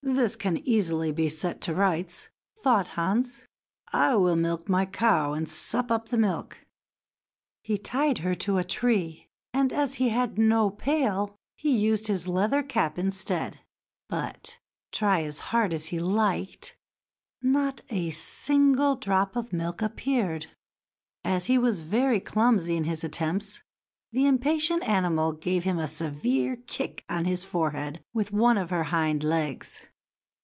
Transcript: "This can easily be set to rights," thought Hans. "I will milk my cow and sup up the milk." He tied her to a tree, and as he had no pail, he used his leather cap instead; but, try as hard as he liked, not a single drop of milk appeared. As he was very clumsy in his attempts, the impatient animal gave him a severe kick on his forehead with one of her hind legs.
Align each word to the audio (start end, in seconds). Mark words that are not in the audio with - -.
"This 0.00 0.36
can 0.36 0.56
easily 0.58 1.10
be 1.10 1.28
set 1.28 1.60
to 1.62 1.74
rights," 1.74 2.28
thought 2.62 2.86
Hans. 2.86 3.44
"I 3.92 4.14
will 4.14 4.36
milk 4.36 4.66
my 4.68 4.86
cow 4.86 5.32
and 5.34 5.46
sup 5.48 5.90
up 5.90 6.08
the 6.08 6.16
milk." 6.16 6.64
He 7.62 7.76
tied 7.76 8.18
her 8.18 8.34
to 8.36 8.56
a 8.58 8.64
tree, 8.64 9.26
and 9.52 9.72
as 9.72 9.94
he 9.96 10.08
had 10.08 10.38
no 10.38 10.70
pail, 10.70 11.36
he 11.56 11.76
used 11.76 12.06
his 12.06 12.28
leather 12.28 12.62
cap 12.62 12.96
instead; 12.96 13.58
but, 14.08 14.58
try 14.92 15.22
as 15.24 15.40
hard 15.40 15.74
as 15.74 15.86
he 15.86 15.98
liked, 15.98 16.76
not 17.42 17.82
a 17.90 18.10
single 18.10 18.94
drop 18.94 19.36
of 19.36 19.52
milk 19.52 19.82
appeared. 19.82 20.46
As 21.24 21.46
he 21.46 21.58
was 21.58 21.82
very 21.82 22.20
clumsy 22.20 22.76
in 22.76 22.84
his 22.84 23.04
attempts, 23.04 23.62
the 24.10 24.24
impatient 24.24 24.88
animal 24.88 25.32
gave 25.32 25.64
him 25.64 25.78
a 25.78 25.86
severe 25.86 26.56
kick 26.56 27.04
on 27.10 27.26
his 27.26 27.44
forehead 27.44 28.00
with 28.14 28.32
one 28.32 28.56
of 28.56 28.70
her 28.70 28.84
hind 28.84 29.22
legs. 29.22 29.86